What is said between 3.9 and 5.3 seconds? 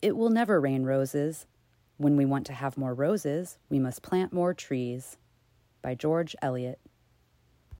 plant more trees.